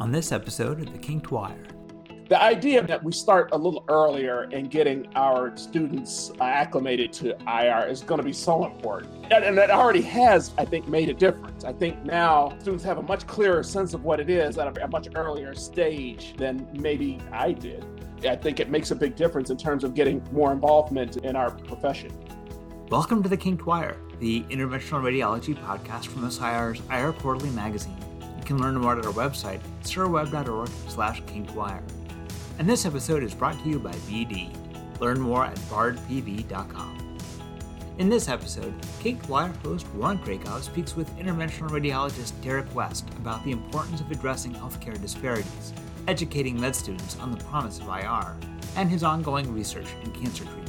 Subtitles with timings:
[0.00, 1.66] on this episode of The Kinked Wire.
[2.28, 7.36] The idea that we start a little earlier in getting our students uh, acclimated to
[7.48, 9.32] IR is going to be so important.
[9.32, 11.64] And, and it already has, I think, made a difference.
[11.64, 14.84] I think now students have a much clearer sense of what it is at a,
[14.84, 17.84] a much earlier stage than maybe I did.
[18.24, 21.50] I think it makes a big difference in terms of getting more involvement in our
[21.50, 22.12] profession.
[22.90, 27.96] Welcome to The Kinked Wire, the interventional radiology podcast from SIR's IR Quarterly magazine.
[28.48, 31.82] Can learn more at our website, sirweb.org slash kinkedwire.
[32.58, 34.56] And this episode is brought to you by BD.
[35.00, 37.18] Learn more at bardpv.com.
[37.98, 43.44] In this episode, Kinked Wire host Warren Krackov speaks with interventional radiologist Derek West about
[43.44, 45.74] the importance of addressing healthcare disparities,
[46.06, 48.34] educating med students on the promise of IR,
[48.76, 50.67] and his ongoing research in cancer treatment.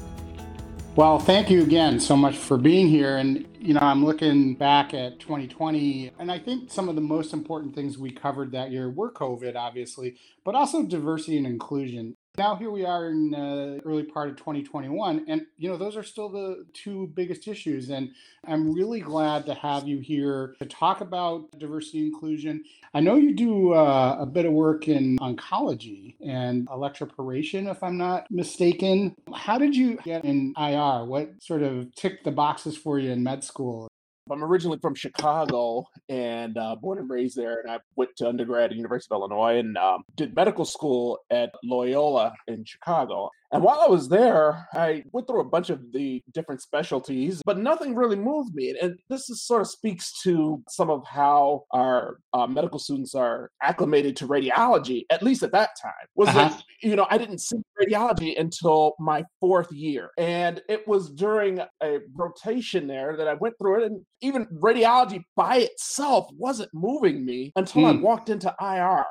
[1.00, 3.16] Well, thank you again so much for being here.
[3.16, 7.32] And, you know, I'm looking back at 2020, and I think some of the most
[7.32, 12.18] important things we covered that year were COVID, obviously, but also diversity and inclusion.
[12.40, 16.04] Now, here we are in the early part of 2021, and you know, those are
[16.04, 17.90] still the two biggest issues.
[17.90, 18.14] And
[18.48, 22.64] I'm really glad to have you here to talk about diversity inclusion.
[22.94, 27.98] I know you do uh, a bit of work in oncology and electroporation, if I'm
[27.98, 29.18] not mistaken.
[29.36, 31.04] How did you get in IR?
[31.04, 33.90] What sort of ticked the boxes for you in med school?
[34.32, 37.60] I'm originally from Chicago and uh, born and raised there.
[37.62, 41.52] And I went to undergrad at University of Illinois and um, did medical school at
[41.64, 43.30] Loyola in Chicago.
[43.52, 47.58] And while I was there, I went through a bunch of the different specialties, but
[47.58, 48.76] nothing really moved me.
[48.80, 53.50] And this is sort of speaks to some of how our uh, medical students are
[53.64, 55.92] acclimated to radiology, at least at that time.
[56.16, 56.50] Was uh-huh.
[56.50, 60.12] that, you know, I didn't see radiology until my fourth year.
[60.18, 63.92] And it was during a rotation there that I went through it.
[63.92, 67.90] And even radiology by itself wasn't moving me until mm.
[67.90, 68.02] I hmm.
[68.02, 69.06] walked into IR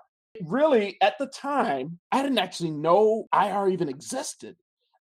[0.47, 4.57] really at the time, I didn't actually know IR even existed.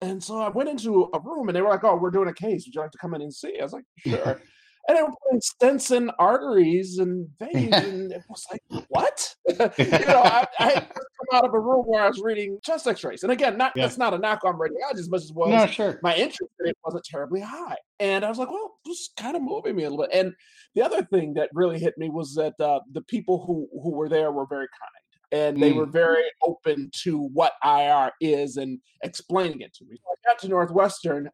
[0.01, 2.35] And so I went into a room and they were like, Oh, we're doing a
[2.35, 2.67] case.
[2.67, 3.59] Would you like to come in and see?
[3.59, 4.41] I was like, Sure.
[4.89, 7.73] and they were putting stents in arteries and veins.
[7.73, 9.35] and it was like, What?
[9.49, 12.89] you know, I, I, had come out of a room where I was reading chest
[12.89, 13.23] x rays.
[13.23, 13.85] And again, not yeah.
[13.85, 16.01] that's not a knock on radiology as much as was no, sure.
[16.03, 17.77] my interest in it wasn't terribly high.
[18.01, 20.19] And I was like, Well, just kind of moving me a little bit.
[20.19, 20.33] And
[20.75, 24.09] the other thing that really hit me was that uh, the people who, who were
[24.09, 24.91] there were very kind
[25.33, 25.77] and they mm.
[25.77, 29.99] were very open to what IR is and explaining it to me.
[30.07, 31.31] I got to Northwestern.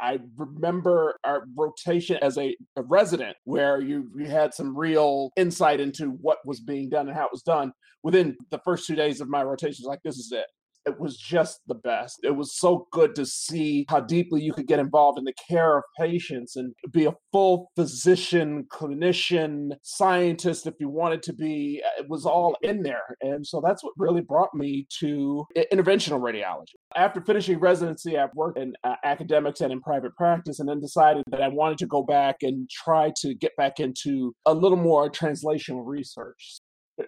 [0.00, 5.80] I remember our rotation as a, a resident where you, you had some real insight
[5.80, 7.72] into what was being done and how it was done.
[8.02, 10.46] Within the first two days of my rotation, like, this is it
[10.88, 12.18] it was just the best.
[12.22, 15.78] It was so good to see how deeply you could get involved in the care
[15.78, 21.82] of patients and be a full physician, clinician, scientist if you wanted to be.
[21.98, 23.16] It was all in there.
[23.20, 26.74] And so that's what really brought me to interventional radiology.
[26.96, 31.24] After finishing residency, I've worked in uh, academics and in private practice, and then decided
[31.30, 35.10] that I wanted to go back and try to get back into a little more
[35.10, 36.60] translational research.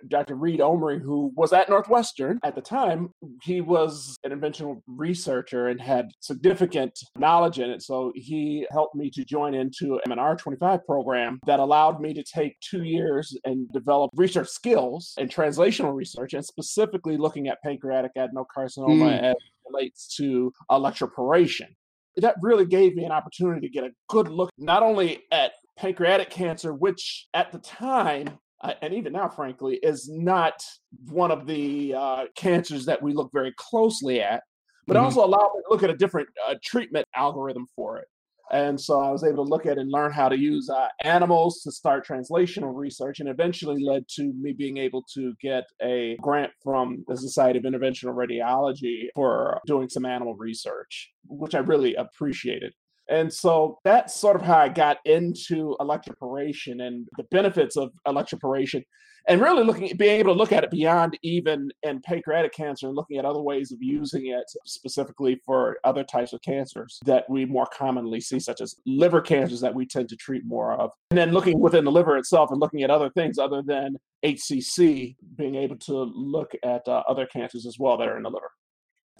[0.08, 0.34] Dr.
[0.34, 3.10] Reed Omary, who was at Northwestern at the time,
[3.42, 7.82] he was an interventional researcher and had significant knowledge in it.
[7.82, 12.58] So he helped me to join into an R25 program that allowed me to take
[12.60, 18.86] two years and develop research skills and translational research and specifically looking at pancreatic adenocarcinoma
[18.86, 19.22] mm.
[19.22, 19.36] as
[19.68, 21.68] relates to electroporation.
[22.16, 26.30] That really gave me an opportunity to get a good look not only at pancreatic
[26.30, 30.62] cancer, which at the time uh, and even now, frankly, is not
[31.08, 34.42] one of the uh, cancers that we look very closely at,
[34.86, 35.04] but mm-hmm.
[35.04, 38.06] also allowed me to look at a different uh, treatment algorithm for it.
[38.52, 41.62] And so I was able to look at and learn how to use uh, animals
[41.62, 46.50] to start translational research, and eventually led to me being able to get a grant
[46.62, 52.72] from the Society of Interventional Radiology for doing some animal research, which I really appreciated.
[53.10, 58.84] And so that's sort of how I got into electroporation and the benefits of electroporation
[59.28, 62.96] and really looking being able to look at it beyond even in pancreatic cancer and
[62.96, 67.44] looking at other ways of using it specifically for other types of cancers that we
[67.44, 70.90] more commonly see such as liver cancers that we tend to treat more of.
[71.10, 75.16] And then looking within the liver itself and looking at other things other than hcc
[75.36, 78.50] being able to look at uh, other cancers as well that are in the liver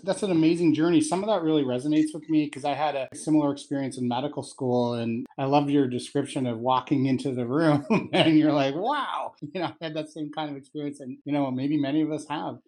[0.02, 1.00] that's an amazing journey.
[1.00, 4.42] Some of that really resonates with me because I had a similar experience in medical
[4.42, 9.32] school and I loved your description of walking into the room and you're like, wow,
[9.40, 12.12] you know, I had that same kind of experience and, you know, maybe many of
[12.12, 12.58] us have.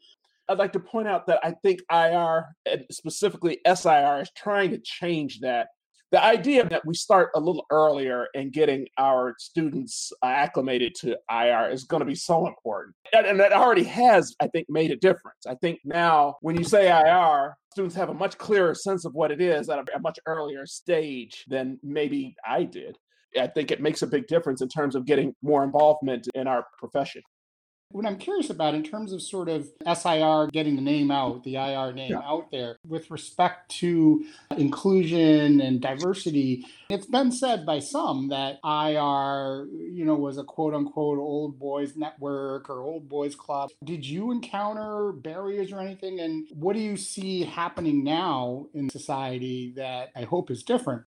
[0.49, 2.55] I'd like to point out that I think IR,
[2.90, 5.69] specifically SIR, is trying to change that
[6.12, 11.17] the idea that we start a little earlier in getting our students uh, acclimated to
[11.31, 12.94] IR is going to be so important.
[13.14, 15.47] And, and that already has, I think, made a difference.
[15.49, 19.32] I think now when you say IR, students have a much clearer sense of what
[19.32, 22.99] it is at a much earlier stage than maybe I did.
[23.41, 26.67] I think it makes a big difference in terms of getting more involvement in our
[26.79, 27.23] profession.
[27.93, 31.56] What I'm curious about in terms of sort of SIR getting the name out, the
[31.56, 32.21] IR name yeah.
[32.25, 34.25] out there, with respect to
[34.56, 40.75] inclusion and diversity, it's been said by some that IR, you know, was a quote
[40.75, 43.71] unquote old boys network or old boys club.
[43.85, 46.21] Did you encounter barriers or anything?
[46.21, 51.05] And what do you see happening now in society that I hope is different?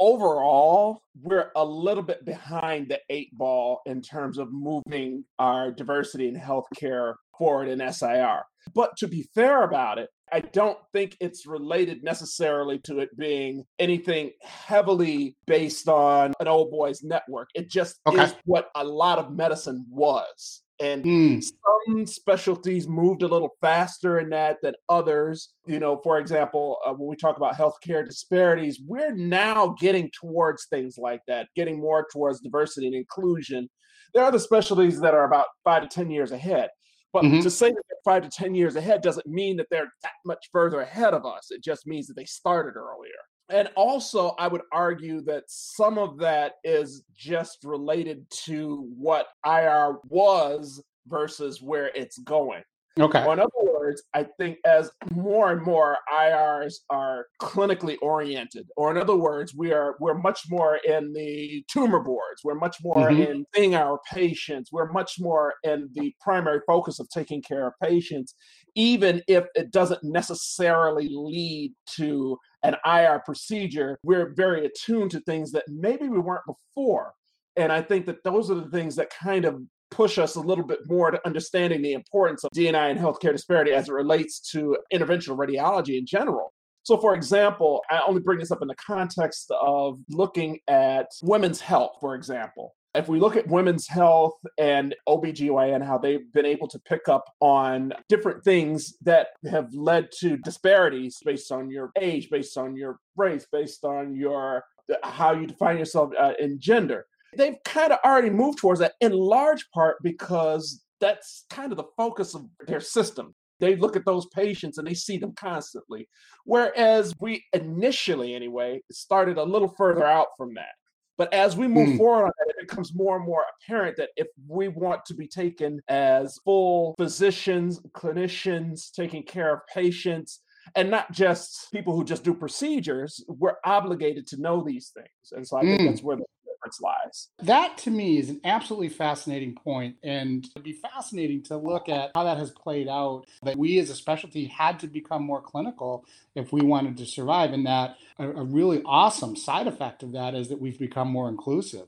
[0.00, 6.26] Overall, we're a little bit behind the eight ball in terms of moving our diversity
[6.26, 8.42] in healthcare forward in SIR.
[8.74, 13.64] But to be fair about it, I don't think it's related necessarily to it being
[13.78, 17.48] anything heavily based on an old boys network.
[17.54, 18.24] It just okay.
[18.24, 20.62] is what a lot of medicine was.
[20.80, 21.44] And mm.
[21.44, 25.50] some specialties moved a little faster in that than others.
[25.66, 30.66] You know, for example, uh, when we talk about healthcare disparities, we're now getting towards
[30.66, 33.68] things like that, getting more towards diversity and inclusion.
[34.14, 36.70] There are the specialties that are about five to 10 years ahead.
[37.12, 37.40] But mm-hmm.
[37.40, 40.48] to say that they're five to 10 years ahead doesn't mean that they're that much
[40.52, 41.50] further ahead of us.
[41.50, 43.10] It just means that they started earlier.
[43.50, 49.96] And also, I would argue that some of that is just related to what IR
[50.08, 52.62] was versus where it's going.
[52.98, 53.24] Okay.
[53.24, 58.90] Or in other words, I think as more and more IRs are clinically oriented, or
[58.90, 63.10] in other words, we are we're much more in the tumor boards, we're much more
[63.10, 63.22] mm-hmm.
[63.22, 67.74] in seeing our patients, we're much more in the primary focus of taking care of
[67.82, 68.34] patients,
[68.74, 75.52] even if it doesn't necessarily lead to an IR procedure, we're very attuned to things
[75.52, 77.14] that maybe we weren't before.
[77.56, 80.64] And I think that those are the things that kind of push us a little
[80.64, 84.76] bit more to understanding the importance of DNI and healthcare disparity as it relates to
[84.92, 86.52] interventional radiology in general.
[86.82, 91.60] So, for example, I only bring this up in the context of looking at women's
[91.60, 92.74] health, for example.
[92.94, 97.24] If we look at women's health and OBGYN, how they've been able to pick up
[97.40, 102.98] on different things that have led to disparities based on your age, based on your
[103.16, 104.64] race, based on your
[105.04, 107.06] how you define yourself uh, in gender.
[107.36, 111.84] They've kind of already moved towards that in large part because that's kind of the
[111.96, 113.34] focus of their system.
[113.60, 116.08] They look at those patients and they see them constantly.
[116.44, 120.72] Whereas we initially, anyway, started a little further out from that.
[121.20, 121.96] But as we move mm.
[121.98, 125.28] forward on that, it becomes more and more apparent that if we want to be
[125.28, 130.40] taken as full physicians, clinicians, taking care of patients,
[130.76, 135.32] and not just people who just do procedures, we're obligated to know these things.
[135.32, 135.88] And so I think mm.
[135.90, 136.24] that's where the
[136.70, 137.28] difference lies.
[137.42, 142.10] That to me is an absolutely fascinating point, and it'd be fascinating to look at
[142.14, 143.24] how that has played out.
[143.42, 147.52] That we as a specialty had to become more clinical if we wanted to survive,
[147.52, 151.28] and that a, a really awesome side effect of that is that we've become more
[151.28, 151.86] inclusive.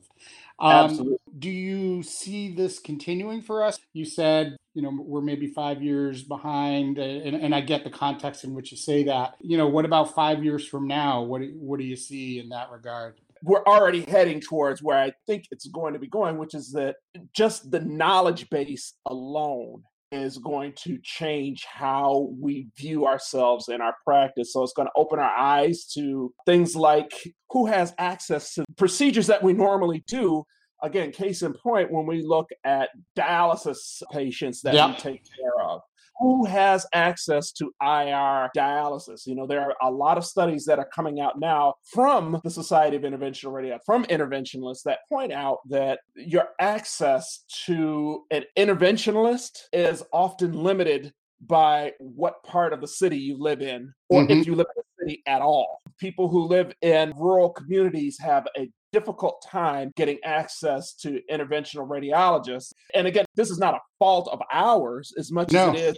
[0.59, 1.17] Um, Absolutely.
[1.39, 3.79] Do you see this continuing for us?
[3.93, 8.43] You said, you know, we're maybe five years behind, and, and I get the context
[8.43, 9.35] in which you say that.
[9.41, 11.23] You know, what about five years from now?
[11.23, 13.19] What what do you see in that regard?
[13.43, 16.95] We're already heading towards where I think it's going to be going, which is that
[17.35, 19.83] just the knowledge base alone
[20.13, 24.53] is going to change how we view ourselves in our practice.
[24.53, 27.11] So it's going to open our eyes to things like
[27.49, 30.43] who has access to procedures that we normally do.
[30.81, 34.89] Again, case in point, when we look at dialysis patients that yep.
[34.89, 35.81] we take care of,
[36.19, 39.25] who has access to IR dialysis?
[39.25, 42.49] You know, there are a lot of studies that are coming out now from the
[42.49, 49.63] Society of Interventional Radiology, from interventionalists that point out that your access to an interventionalist
[49.71, 51.13] is often limited
[51.45, 54.39] by what part of the city you live in, or mm-hmm.
[54.39, 55.81] if you live in the city at all.
[55.99, 62.71] People who live in rural communities have a difficult time getting access to interventional radiologists.
[62.93, 65.71] And again, this is not a fault of ours as much no.
[65.71, 65.97] as it is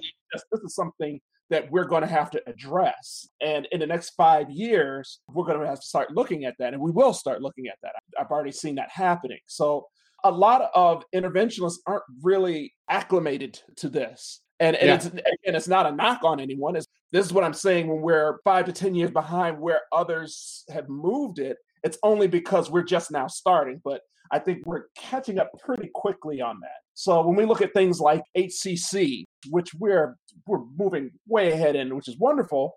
[0.52, 3.28] this is something that we're going to have to address.
[3.42, 6.74] And in the next five years, we're going to have to start looking at that.
[6.74, 7.94] And we will start looking at that.
[8.20, 9.40] I've already seen that happening.
[9.46, 9.88] So
[10.24, 14.42] a lot of interventionalists aren't really acclimated to this.
[14.60, 14.96] And, and yeah.
[14.96, 16.78] it's and it's not a knock on anyone.
[16.78, 20.64] It's, this is what I'm saying when we're five to 10 years behind where others
[20.70, 24.02] have moved it it's only because we're just now starting, but
[24.32, 26.82] I think we're catching up pretty quickly on that.
[26.96, 31.96] So when we look at things like HCC, which we're we're moving way ahead in,
[31.96, 32.74] which is wonderful,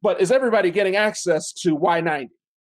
[0.00, 2.28] but is everybody getting access to Y90?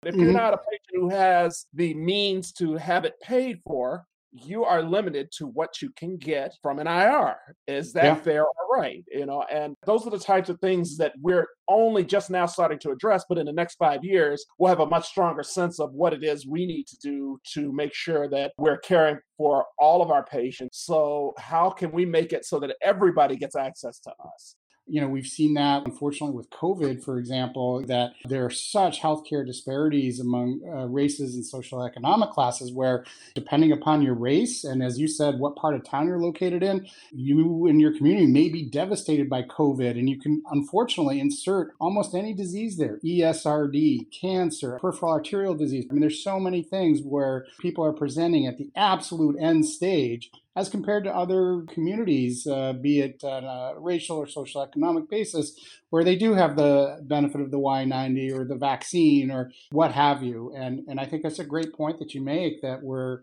[0.06, 0.38] If you're mm-hmm.
[0.38, 5.32] not a patient who has the means to have it paid for, you are limited
[5.38, 7.36] to what you can get from an IR.
[7.68, 8.16] Is that yeah.
[8.16, 9.04] fair or right?
[9.12, 12.80] You know, and those are the types of things that we're only just now starting
[12.80, 15.94] to address, but in the next five years, we'll have a much stronger sense of
[15.94, 20.02] what it is we need to do to make sure that we're caring for all
[20.02, 20.80] of our patients.
[20.80, 24.56] So, how can we make it so that everybody gets access to us?
[24.90, 29.46] You know, we've seen that unfortunately with COVID, for example, that there are such healthcare
[29.46, 33.06] disparities among uh, races and social economic classes where,
[33.36, 36.88] depending upon your race, and as you said, what part of town you're located in,
[37.12, 39.92] you and your community may be devastated by COVID.
[39.92, 45.86] And you can unfortunately insert almost any disease there ESRD, cancer, peripheral arterial disease.
[45.90, 50.32] I mean, there's so many things where people are presenting at the absolute end stage
[50.60, 55.56] as compared to other communities, uh, be it on a racial or social economic basis,
[55.90, 60.22] where they do have the benefit of the Y90 or the vaccine or what have
[60.22, 60.54] you.
[60.56, 63.22] And and I think that's a great point that you make that we're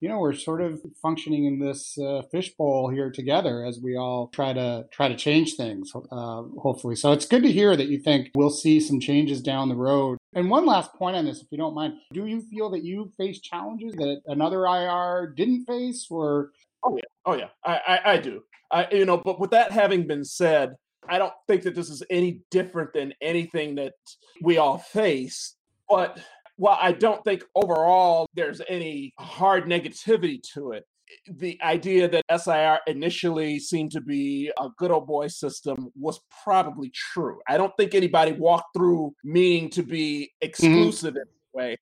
[0.00, 4.28] you know we're sort of functioning in this uh, fishbowl here together as we all
[4.28, 6.94] try to try to change things uh, hopefully.
[6.94, 10.18] So it's good to hear that you think we'll see some changes down the road.
[10.34, 11.94] And one last point on this if you don't mind.
[12.12, 16.50] Do you feel that you face challenges that another ir didn't face or
[16.84, 18.42] Oh yeah, oh yeah, I I, I do.
[18.70, 20.74] I you know, but with that having been said,
[21.08, 23.94] I don't think that this is any different than anything that
[24.42, 25.56] we all face.
[25.88, 26.18] But
[26.56, 30.84] while I don't think overall there's any hard negativity to it,
[31.28, 36.90] the idea that SIR initially seemed to be a good old boy system was probably
[36.90, 37.38] true.
[37.48, 40.46] I don't think anybody walked through meaning to be mm-hmm.
[40.46, 41.18] exclusive mm-hmm.
[41.18, 41.76] in any way.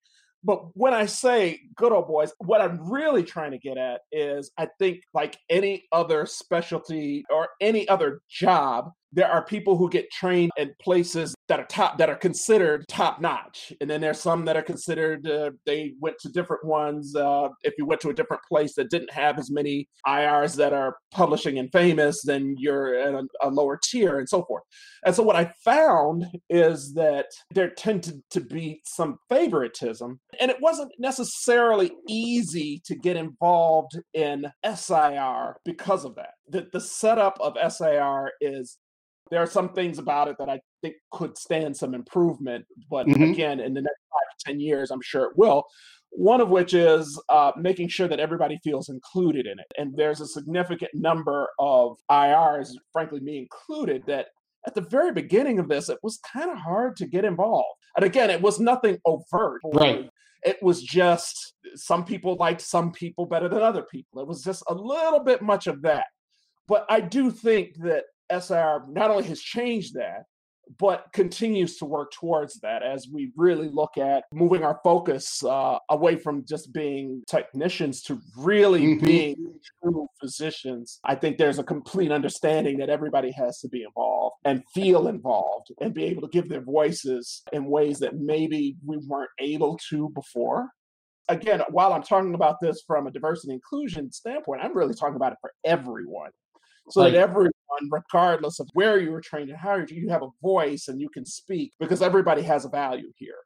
[0.45, 4.51] But when I say good old boys, what I'm really trying to get at is
[4.59, 10.11] I think, like any other specialty or any other job, there are people who get
[10.11, 13.73] trained in places that are top that are considered top notch.
[13.81, 17.75] And then there's some that are considered uh, they went to different ones uh, if
[17.79, 21.59] you went to a different place that didn't have as many irs that are publishing
[21.59, 24.63] and famous then you're at a, a lower tier and so forth.
[25.05, 30.21] And so what i found is that there tended to be some favoritism.
[30.41, 36.31] And it wasn't necessarily easy to get involved in sir because of that.
[36.49, 38.79] The, the setup of SIR is
[39.31, 42.67] there are some things about it that I think could stand some improvement.
[42.91, 43.23] But mm-hmm.
[43.23, 45.65] again, in the next five to 10 years, I'm sure it will.
[46.11, 49.67] One of which is uh, making sure that everybody feels included in it.
[49.79, 54.27] And there's a significant number of IRs, frankly, me included, that
[54.67, 57.69] at the very beginning of this, it was kind of hard to get involved.
[57.97, 59.61] And again, it was nothing overt.
[59.65, 60.09] Right.
[60.45, 64.21] It was just some people liked some people better than other people.
[64.21, 66.05] It was just a little bit much of that.
[66.69, 68.05] But I do think that
[68.41, 70.25] SIR not only has changed that,
[70.79, 75.79] but continues to work towards that as we really look at moving our focus uh,
[75.91, 79.05] away from just being technicians to really mm-hmm.
[79.05, 81.01] being true physicians.
[81.05, 85.69] I think there's a complete understanding that everybody has to be involved and feel involved
[85.81, 90.09] and be able to give their voices in ways that maybe we weren't able to
[90.11, 90.71] before.
[91.29, 95.33] Again, while I'm talking about this from a diversity inclusion standpoint, I'm really talking about
[95.33, 96.31] it for everyone
[96.91, 97.53] so that everyone,
[97.91, 101.25] regardless of where you were trained and how you have a voice and you can
[101.25, 103.37] speak because everybody has a value here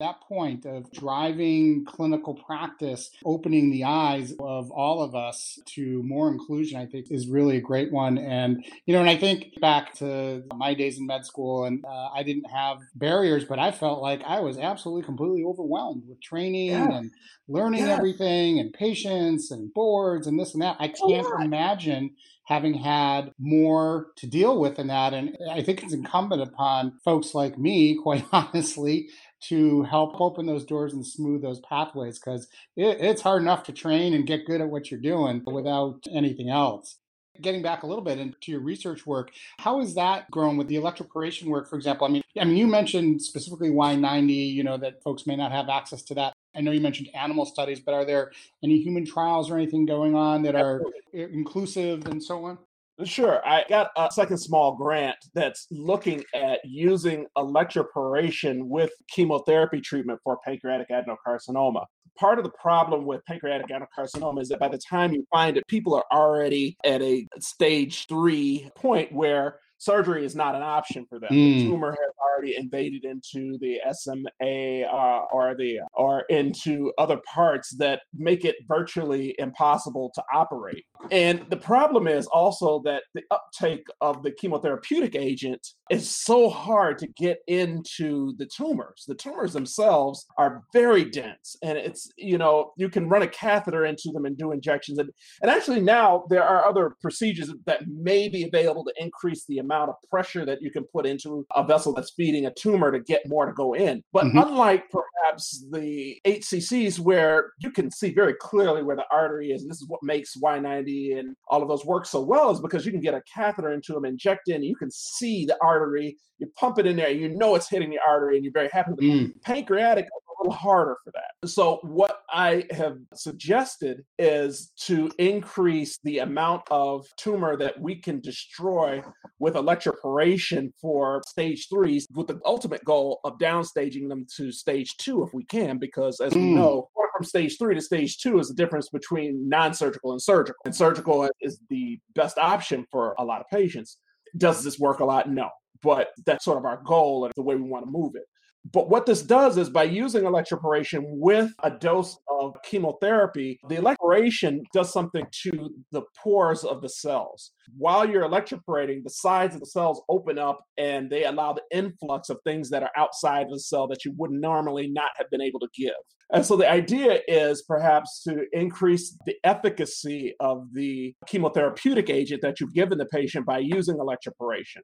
[0.00, 6.28] that point of driving clinical practice, opening the eyes of all of us to more
[6.28, 8.18] inclusion, I think is really a great one.
[8.18, 12.08] And, you know, and I think back to my days in med school and uh,
[12.14, 16.70] I didn't have barriers, but I felt like I was absolutely completely overwhelmed with training
[16.70, 16.90] yeah.
[16.90, 17.10] and
[17.46, 17.94] learning yeah.
[17.96, 20.76] everything and patients and boards and this and that.
[20.80, 22.10] I can't imagine
[22.44, 25.14] having had more to deal with in that.
[25.14, 26.04] And I think it's mm-hmm.
[26.04, 29.08] incumbent upon folks like me, quite honestly,
[29.48, 33.72] to help open those doors and smooth those pathways because it, it's hard enough to
[33.72, 36.98] train and get good at what you're doing without anything else.
[37.40, 40.76] Getting back a little bit into your research work, how has that grown with the
[40.76, 42.06] electroporation work, for example?
[42.06, 45.68] I mean, I mean, you mentioned specifically Y90, you know, that folks may not have
[45.68, 46.32] access to that.
[46.56, 48.32] I know you mentioned animal studies, but are there
[48.62, 50.82] any human trials or anything going on that are
[51.12, 52.58] inclusive and so on?
[53.02, 53.44] Sure.
[53.44, 60.38] I got a second small grant that's looking at using electroporation with chemotherapy treatment for
[60.44, 61.86] pancreatic adenocarcinoma.
[62.16, 65.66] Part of the problem with pancreatic adenocarcinoma is that by the time you find it,
[65.66, 71.18] people are already at a stage three point where surgery is not an option for
[71.18, 71.30] them.
[71.30, 71.54] Mm.
[71.54, 77.76] The tumor has already invaded into the SMA uh, or the or into other parts
[77.78, 80.84] that make it virtually impossible to operate.
[81.10, 86.98] And the problem is also that the uptake of the chemotherapeutic agent is so hard
[86.98, 89.04] to get into the tumors.
[89.06, 93.84] The tumors themselves are very dense, and it's you know you can run a catheter
[93.84, 94.98] into them and do injections.
[94.98, 95.10] And,
[95.42, 99.73] and actually now there are other procedures that may be available to increase the amount
[99.74, 103.28] of pressure that you can put into a vessel that's feeding a tumor to get
[103.28, 104.02] more to go in.
[104.12, 104.38] But mm-hmm.
[104.38, 109.70] unlike perhaps the HCCs where you can see very clearly where the artery is, and
[109.70, 112.92] this is what makes Y90 and all of those work so well, is because you
[112.92, 116.16] can get a catheter into them, inject in, and you can see the artery.
[116.38, 118.92] You pump it in there, you know it's hitting the artery, and you're very happy
[118.92, 119.06] with it.
[119.06, 119.42] Mm.
[119.42, 120.06] Pancreatic
[120.38, 121.48] a little harder for that.
[121.48, 128.20] So, what I have suggested is to increase the amount of tumor that we can
[128.20, 129.02] destroy
[129.38, 135.22] with electroporation for stage threes, with the ultimate goal of downstaging them to stage two
[135.22, 136.36] if we can, because as mm.
[136.36, 140.20] we know, from stage three to stage two is the difference between non surgical and
[140.20, 140.60] surgical.
[140.64, 143.98] And surgical is the best option for a lot of patients.
[144.36, 145.30] Does this work a lot?
[145.30, 145.50] No.
[145.82, 148.24] But that's sort of our goal and the way we want to move it.
[148.72, 154.60] But what this does is by using electroporation with a dose of chemotherapy, the electroporation
[154.72, 157.52] does something to the pores of the cells.
[157.76, 162.30] While you're electroporating, the sides of the cells open up and they allow the influx
[162.30, 165.42] of things that are outside of the cell that you would normally not have been
[165.42, 165.92] able to give.
[166.32, 172.60] And so the idea is perhaps to increase the efficacy of the chemotherapeutic agent that
[172.60, 174.80] you've given the patient by using electroporation.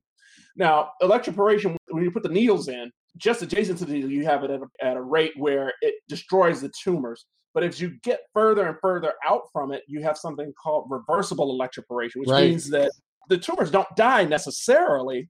[0.54, 4.50] Now, electroporation, when you put the needles in, just adjacent to the you have it
[4.50, 7.26] at a, at a rate where it destroys the tumors.
[7.52, 11.58] But as you get further and further out from it, you have something called reversible
[11.58, 12.50] electroporation, which right.
[12.50, 12.92] means that
[13.28, 15.28] the tumors don't die necessarily,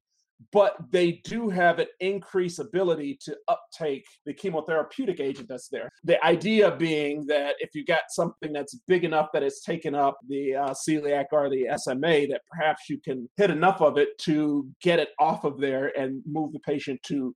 [0.52, 5.88] but they do have an increased ability to uptake the chemotherapeutic agent that's there.
[6.04, 10.18] The idea being that if you got something that's big enough that it's taken up
[10.28, 14.66] the uh, celiac or the SMA, that perhaps you can hit enough of it to
[14.82, 17.35] get it off of there and move the patient to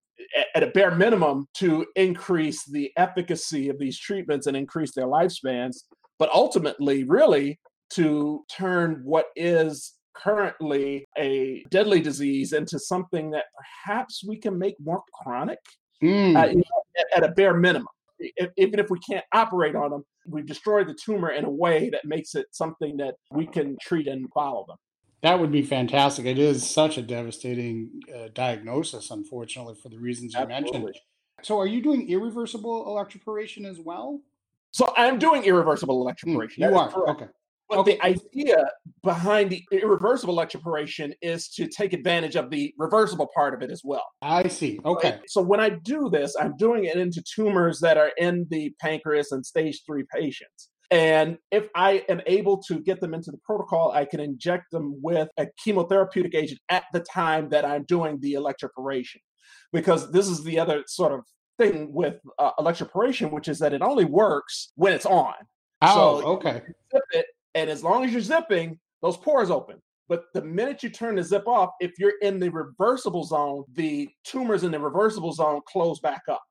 [0.54, 5.82] at a bare minimum to increase the efficacy of these treatments and increase their lifespans
[6.18, 7.58] but ultimately really
[7.90, 14.76] to turn what is currently a deadly disease into something that perhaps we can make
[14.80, 15.58] more chronic
[16.02, 16.36] mm.
[16.36, 16.60] uh,
[16.98, 17.88] at, at, a bare minimum.
[18.18, 21.90] If, even if we can't operate on them, we destroy the tumor in a way
[21.90, 24.76] that makes it something that we can treat and follow them.
[25.22, 26.26] That would be fantastic.
[26.26, 30.80] It is such a devastating uh, diagnosis, unfortunately, for the reasons you Absolutely.
[30.80, 30.96] mentioned.
[31.42, 34.20] So, are you doing irreversible electroporation as well?
[34.70, 36.58] So, I'm doing irreversible hmm, electroporation.
[36.58, 37.08] Mm, you are.
[37.10, 37.26] Okay.
[37.68, 37.96] But okay.
[37.96, 38.70] the idea
[39.02, 43.82] behind the irreversible electroporation is to take advantage of the reversible part of it as
[43.82, 44.04] well.
[44.20, 44.80] I see.
[44.84, 45.12] Okay.
[45.12, 45.20] Right?
[45.28, 49.32] So when I do this, I'm doing it into tumors that are in the pancreas
[49.32, 50.70] and stage three patients.
[50.90, 55.00] And if I am able to get them into the protocol, I can inject them
[55.02, 59.20] with a chemotherapeutic agent at the time that I'm doing the electroporation.
[59.72, 61.20] Because this is the other sort of
[61.58, 65.34] thing with uh, electroporation, which is that it only works when it's on.
[65.82, 66.62] Oh, so okay.
[67.12, 69.80] It and as long as you're zipping, those pores open.
[70.08, 74.08] But the minute you turn the zip off, if you're in the reversible zone, the
[74.24, 76.42] tumors in the reversible zone close back up.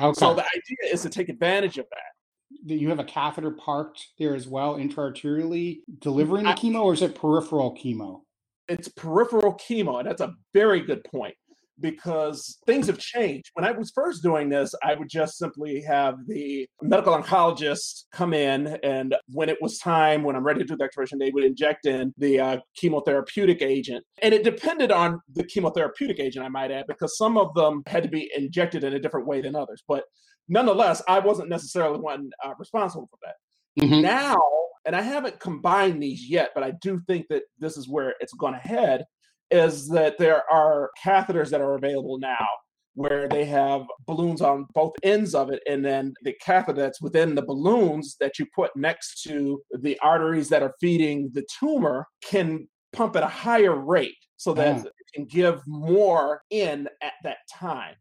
[0.00, 0.18] Okay.
[0.18, 2.74] So the idea is to take advantage of that.
[2.78, 7.02] You have a catheter parked there as well, intraarterially delivering the I, chemo, or is
[7.02, 8.20] it peripheral chemo?
[8.68, 11.34] It's peripheral chemo, and that's a very good point
[11.80, 13.50] because things have changed.
[13.54, 18.34] When I was first doing this, I would just simply have the medical oncologist come
[18.34, 21.44] in, and when it was time, when I'm ready to do the extraction, they would
[21.44, 24.04] inject in the uh, chemotherapeutic agent.
[24.22, 28.02] And it depended on the chemotherapeutic agent, I might add, because some of them had
[28.02, 29.82] to be injected in a different way than others.
[29.86, 30.04] But
[30.48, 33.84] nonetheless, I wasn't necessarily one uh, responsible for that.
[33.84, 34.02] Mm-hmm.
[34.02, 34.38] Now,
[34.86, 38.32] and I haven't combined these yet, but I do think that this is where it's
[38.34, 39.04] going to head
[39.50, 42.46] is that there are catheters that are available now
[42.94, 47.34] where they have balloons on both ends of it and then the catheter that's within
[47.34, 52.66] the balloons that you put next to the arteries that are feeding the tumor can
[52.92, 54.82] pump at a higher rate so that yeah.
[54.82, 57.94] it can give more in at that time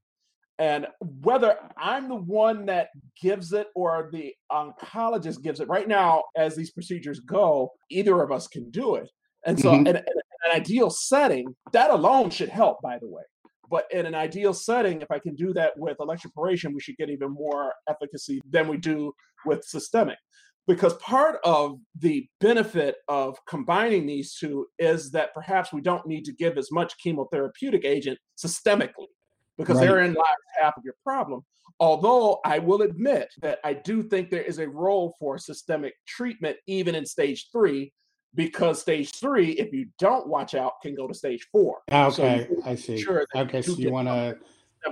[0.60, 0.88] and
[1.22, 2.90] whether I'm the one that
[3.22, 8.32] gives it or the oncologist gives it, right now, as these procedures go, either of
[8.32, 9.10] us can do it.
[9.46, 9.88] And so, mm-hmm.
[9.88, 10.06] and, and,
[10.46, 13.24] an ideal setting, that alone should help, by the way.
[13.70, 17.10] But in an ideal setting, if I can do that with electroporation, we should get
[17.10, 19.14] even more efficacy than we do
[19.46, 20.18] with systemic.
[20.68, 26.26] because part of the benefit of combining these two is that perhaps we don't need
[26.26, 29.08] to give as much chemotherapeutic agent systemically
[29.58, 29.88] because right.
[29.88, 30.26] therein lies
[30.62, 31.42] half of your problem.
[31.80, 36.58] Although I will admit that I do think there is a role for systemic treatment
[36.68, 37.94] even in stage three,
[38.38, 41.80] because stage three, if you don't watch out, can go to stage four.
[41.92, 43.02] Okay, so I see.
[43.02, 44.38] Sure okay, so you want to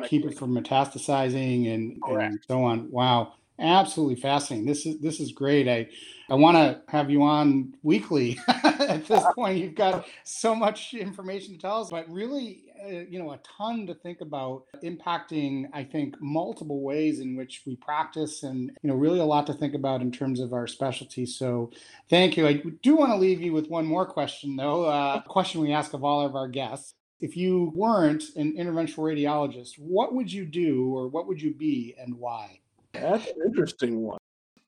[0.10, 2.92] keep it from metastasizing and, and so on.
[2.92, 4.66] Wow absolutely fascinating.
[4.66, 5.68] This is this is great.
[5.68, 5.88] I
[6.30, 8.40] I want to have you on weekly.
[8.48, 13.20] At this point, you've got so much information to tell us, but really, uh, you
[13.20, 15.68] know, a ton to think about, impacting.
[15.74, 19.54] I think multiple ways in which we practice, and you know, really a lot to
[19.54, 21.26] think about in terms of our specialty.
[21.26, 21.72] So,
[22.10, 22.48] thank you.
[22.48, 24.86] I do want to leave you with one more question, though.
[24.86, 26.94] Uh, a question we ask of all of our guests.
[27.22, 31.96] If you weren't an interventional radiologist, what would you do, or what would you be,
[32.00, 32.60] and why?
[32.94, 34.20] That's an interesting one.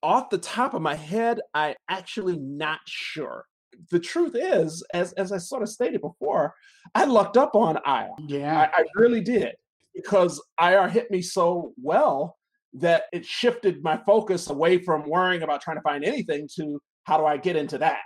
[0.03, 3.45] Off the top of my head, I actually not sure.
[3.91, 6.53] The truth is, as as I sort of stated before,
[6.95, 8.09] I lucked up on IR.
[8.27, 9.55] Yeah, I, I really did
[9.93, 12.37] because IR hit me so well
[12.73, 17.17] that it shifted my focus away from worrying about trying to find anything to how
[17.17, 18.01] do I get into that.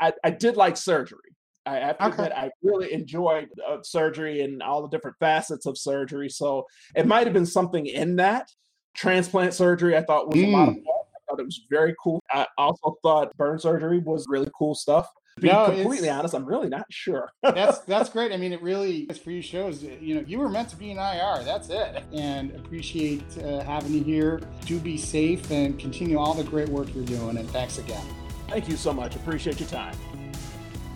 [0.00, 1.18] I, I did like surgery.
[1.66, 2.30] I okay.
[2.34, 6.30] I really enjoyed uh, surgery and all the different facets of surgery.
[6.30, 6.64] So
[6.96, 8.48] it might have been something in that
[8.96, 10.48] transplant surgery I thought was mm.
[10.48, 10.84] a lot of mm.
[10.84, 10.97] fun.
[11.38, 12.22] I thought it was very cool.
[12.32, 15.08] I also thought burn surgery was really cool stuff.
[15.36, 17.30] To be no, completely honest, I'm really not sure.
[17.42, 18.32] that's that's great.
[18.32, 20.90] I mean, it really is for you shows you know you were meant to be
[20.90, 21.44] an IR.
[21.44, 22.02] That's it.
[22.12, 24.40] And appreciate uh, having you here.
[24.66, 27.38] Do be safe and continue all the great work you're doing.
[27.38, 28.04] And thanks again.
[28.48, 29.14] Thank you so much.
[29.14, 29.94] Appreciate your time.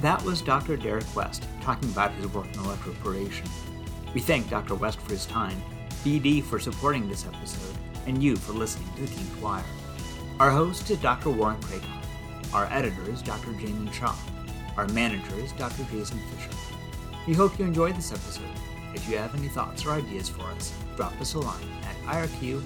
[0.00, 0.76] That was Dr.
[0.76, 3.48] Derek West talking about his work in electroporation.
[4.12, 4.74] We thank Dr.
[4.74, 5.62] West for his time,
[6.05, 7.76] BD for supporting this episode,
[8.07, 9.64] and you for listening to The Kinked Wire.
[10.40, 11.31] Our host is Dr.
[11.31, 12.55] Warren Krackov.
[12.55, 13.53] Our editor is Dr.
[13.53, 14.16] Jamie Chong.
[14.77, 15.85] Our manager is Dr.
[15.90, 16.57] Jason Fisher.
[17.27, 18.45] We hope you enjoyed this episode.
[18.95, 22.62] If you have any thoughts or ideas for us, drop us a line at irq